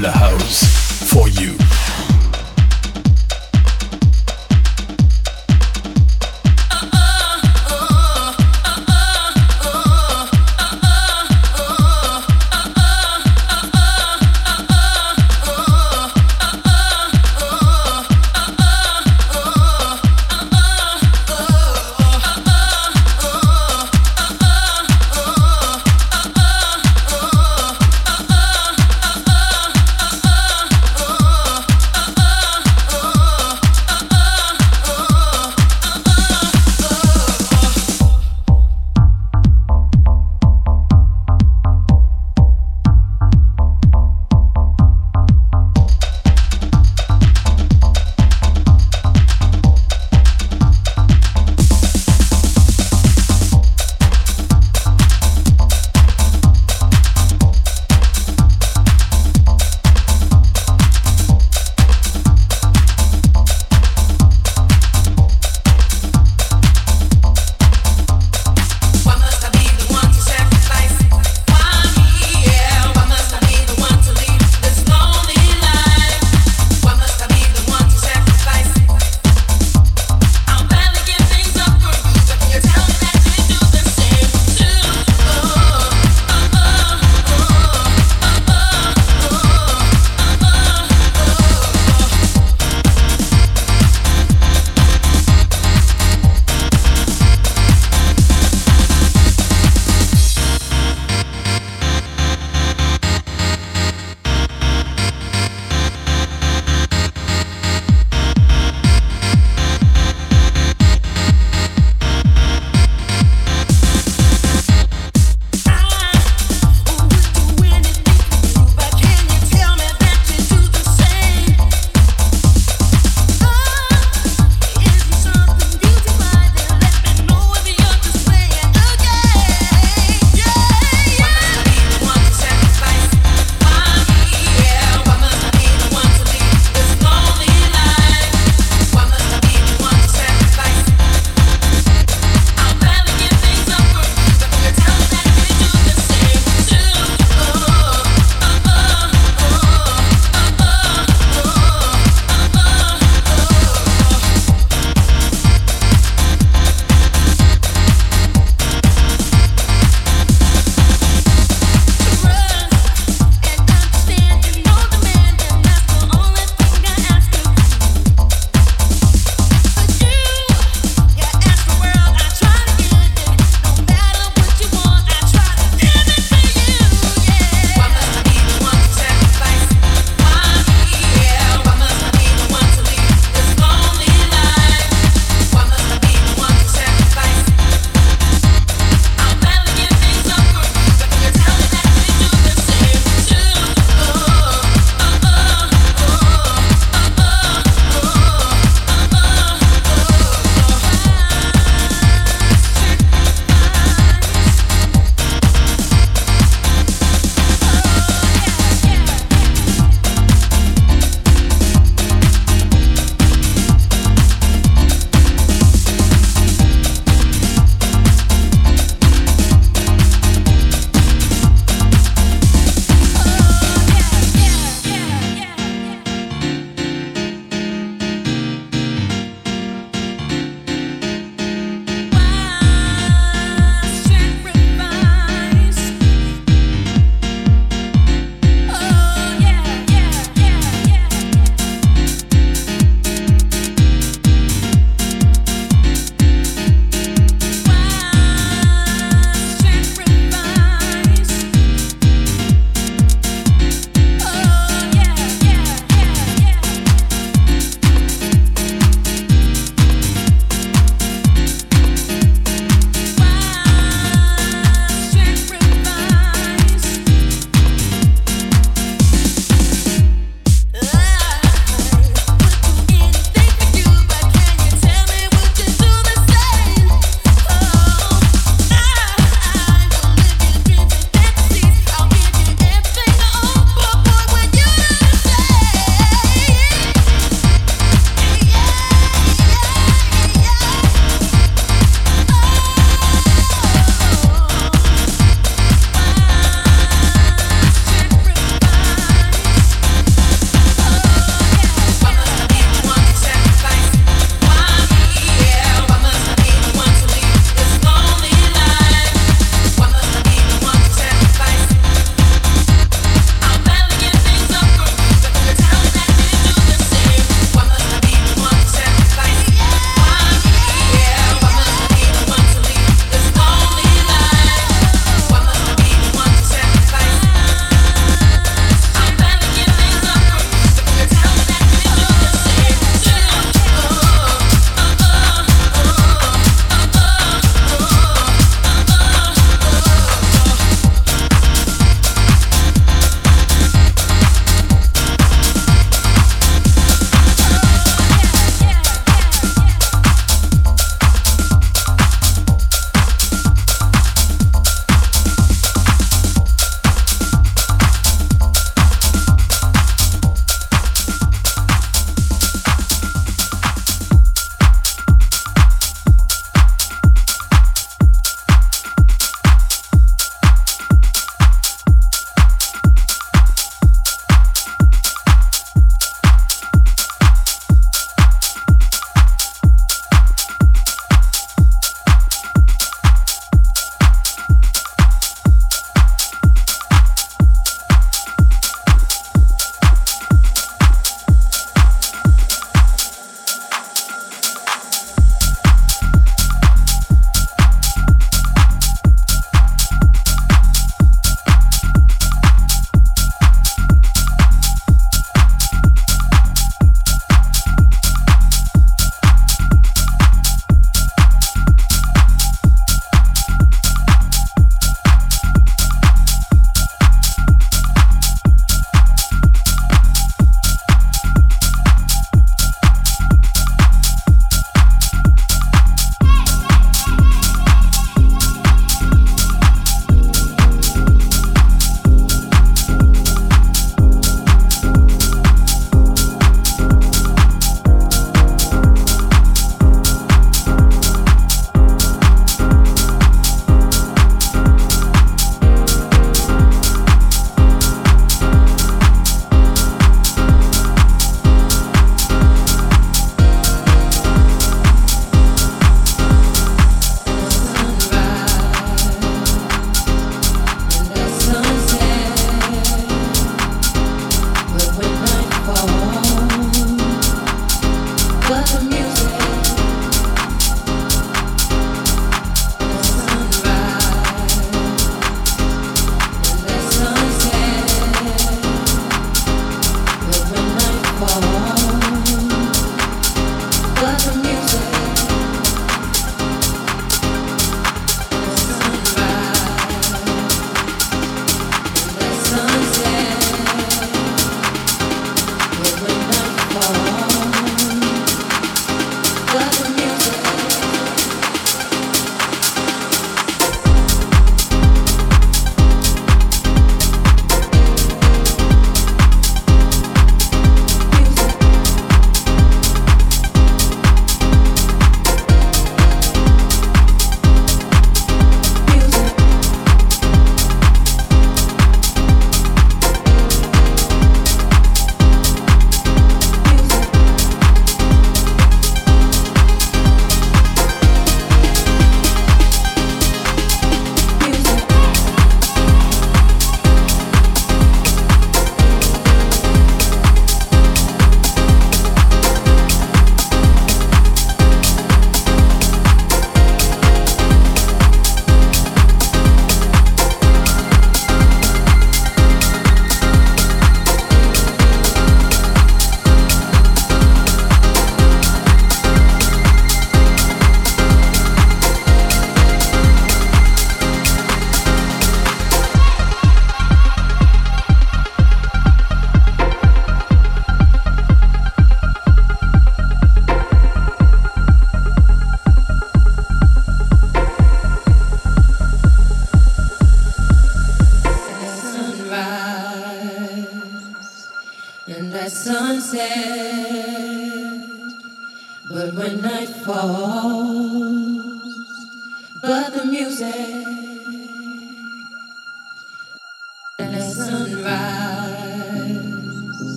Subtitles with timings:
[0.00, 0.64] la house.
[1.10, 1.77] For you.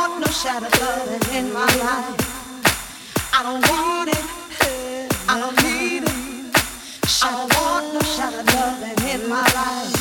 [0.00, 2.16] want no shadow loving in my life.
[3.36, 4.24] I don't want it.
[5.28, 6.56] I don't need it.
[7.22, 9.92] I don't want no shadow loving in my life.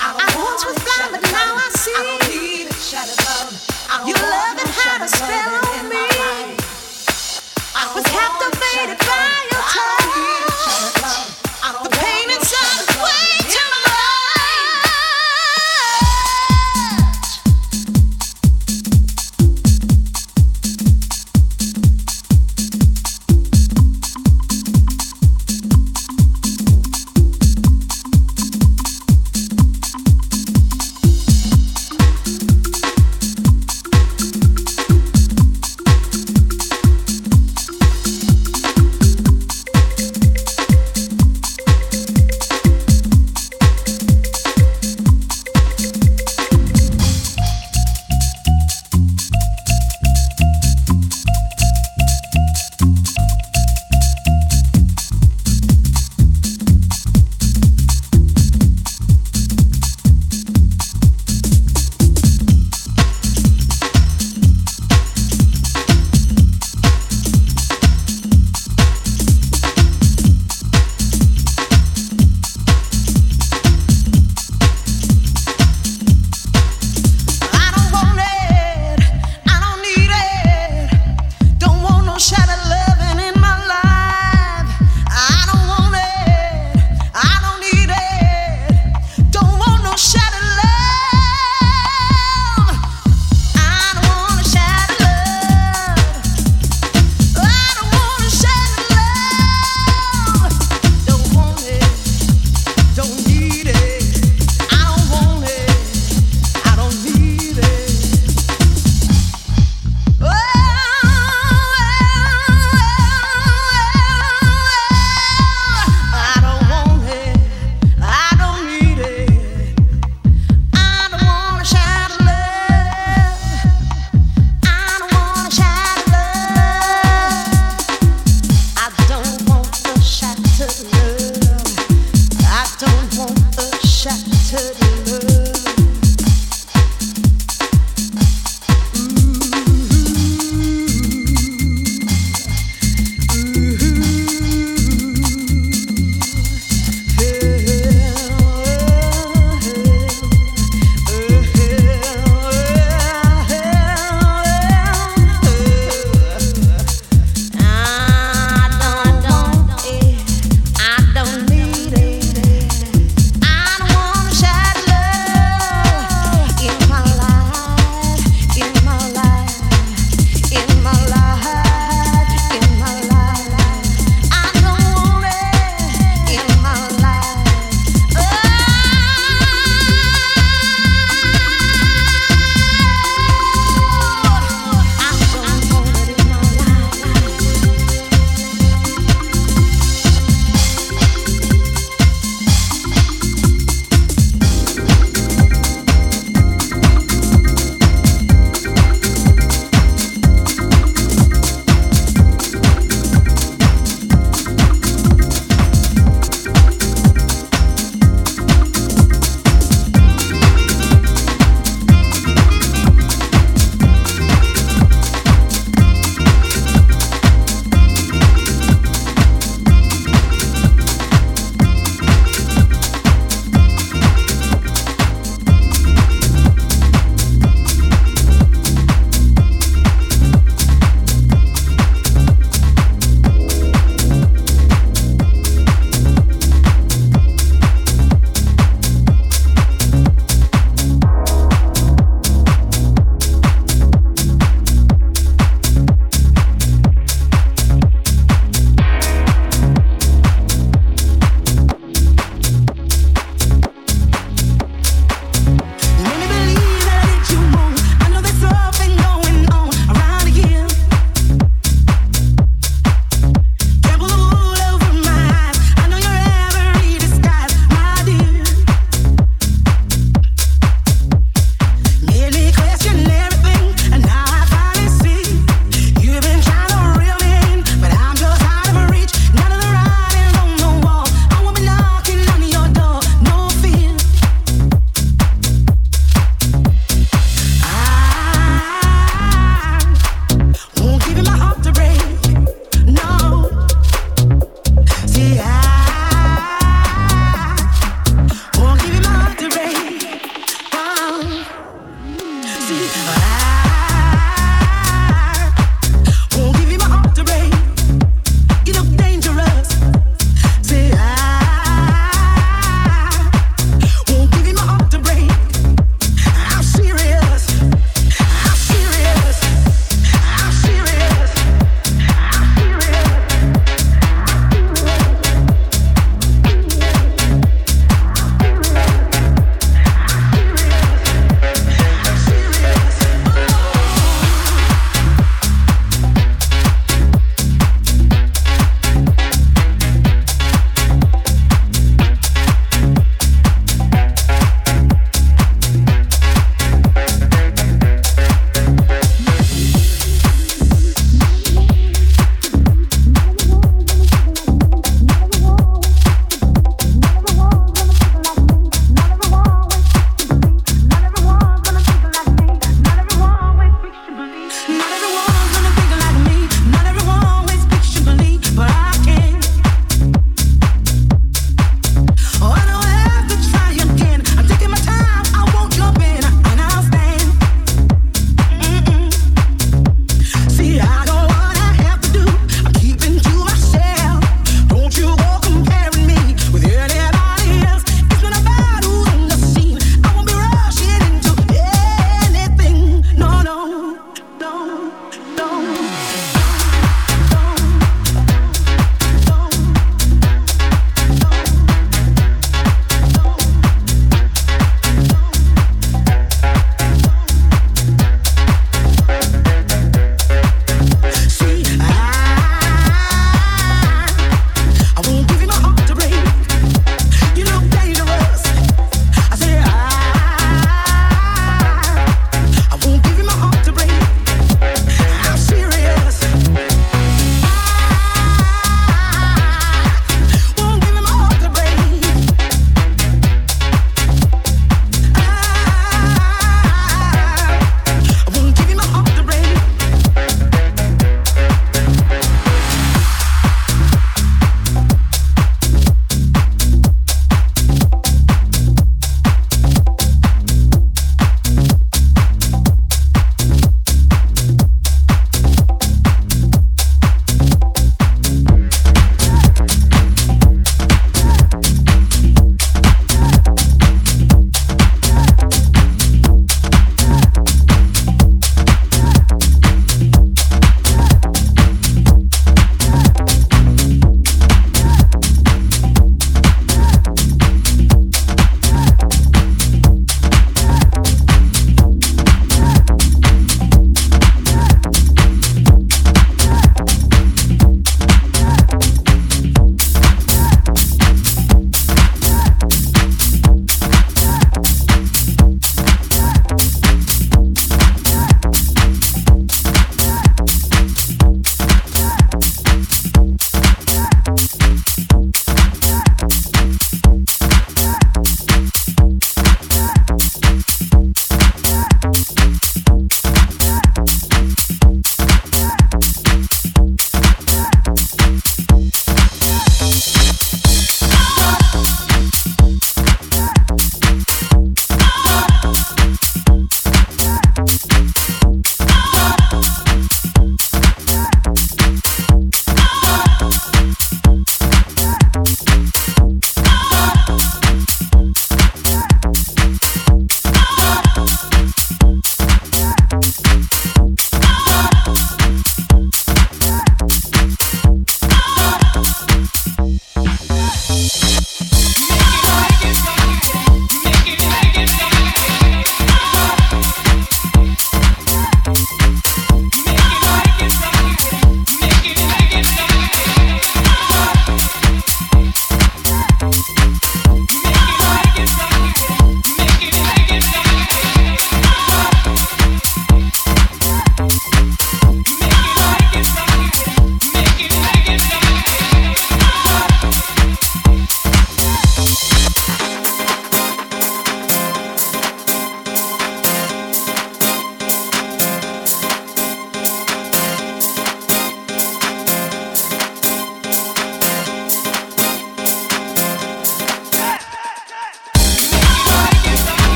[0.00, 0.08] I,
[0.40, 1.92] once was blind, but now I see.
[1.96, 2.80] I don't need it.
[2.80, 3.52] shadow love.
[4.08, 5.67] Your loving had a spell